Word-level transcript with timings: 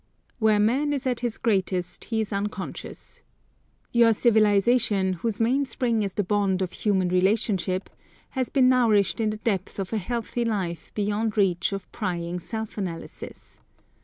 Where 0.39 0.59
man 0.59 0.93
is 0.93 1.05
at 1.05 1.19
his 1.19 1.37
greatest, 1.37 2.05
he 2.05 2.21
is 2.21 2.33
unconscious. 2.33 3.21
Your 3.91 4.13
civilisation, 4.13 5.13
whose 5.13 5.39
mainspring 5.39 6.01
is 6.01 6.15
the 6.15 6.23
bond 6.23 6.63
of 6.63 6.71
human 6.71 7.09
relationship, 7.09 7.87
has 8.31 8.49
been 8.49 8.67
nourished 8.67 9.21
in 9.21 9.29
the 9.29 9.37
depth 9.37 9.77
of 9.77 9.93
a 9.93 9.99
healthy 9.99 10.43
life 10.43 10.91
beyond 10.95 11.37
reach 11.37 11.71
of 11.71 11.91
prying 11.91 12.39
self 12.39 12.79
analysis. 12.79 13.59